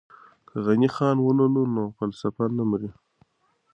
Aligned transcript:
که 0.47 0.55
غني 0.65 0.89
خان 0.95 1.17
ولولو 1.21 1.63
نو 1.75 1.83
فلسفه 1.97 2.43
نه 2.57 2.63
مري. 2.69 2.89